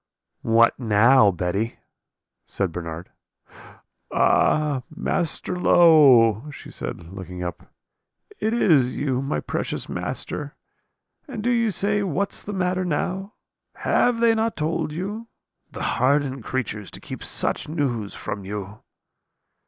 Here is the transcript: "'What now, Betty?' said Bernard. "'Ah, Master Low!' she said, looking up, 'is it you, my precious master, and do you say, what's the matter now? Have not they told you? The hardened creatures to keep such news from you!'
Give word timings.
"'What 0.41 0.79
now, 0.79 1.29
Betty?' 1.29 1.77
said 2.47 2.71
Bernard. 2.71 3.11
"'Ah, 4.11 4.81
Master 4.89 5.55
Low!' 5.55 6.45
she 6.51 6.71
said, 6.71 7.13
looking 7.13 7.43
up, 7.43 7.71
'is 8.39 8.95
it 8.95 8.97
you, 8.97 9.21
my 9.21 9.39
precious 9.39 9.87
master, 9.87 10.55
and 11.27 11.43
do 11.43 11.51
you 11.51 11.69
say, 11.69 12.01
what's 12.01 12.41
the 12.41 12.51
matter 12.51 12.83
now? 12.83 13.35
Have 13.75 14.19
not 14.21 14.55
they 14.55 14.59
told 14.59 14.91
you? 14.91 15.27
The 15.69 15.83
hardened 16.01 16.43
creatures 16.43 16.89
to 16.89 16.99
keep 16.99 17.23
such 17.23 17.69
news 17.69 18.15
from 18.15 18.43
you!' 18.43 18.79